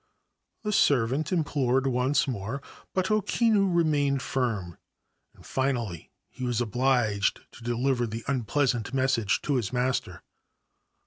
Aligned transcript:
The 0.63 0.71
servant 0.73 1.31
implored 1.31 1.85
once 1.85 2.27
more; 2.27 2.59
but 2.95 3.11
O 3.11 3.21
Kinu 3.21 3.71
remained 3.71 4.23
firm, 4.23 4.79
and 5.35 5.45
finally 5.45 6.09
he 6.27 6.43
was 6.43 6.59
obliged 6.59 7.41
to 7.51 7.63
deliver 7.63 8.07
the 8.07 8.23
unpleasant 8.25 8.95
message 8.95 9.43
to 9.43 9.57
his 9.57 9.71
master. 9.71 10.23